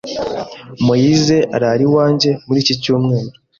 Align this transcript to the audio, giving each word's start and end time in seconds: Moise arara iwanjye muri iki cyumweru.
Moise 0.85 1.37
arara 1.55 1.81
iwanjye 1.87 2.29
muri 2.45 2.59
iki 2.63 2.73
cyumweru. 2.81 3.29